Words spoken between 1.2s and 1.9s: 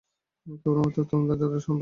দ্বারাই সম্ভব।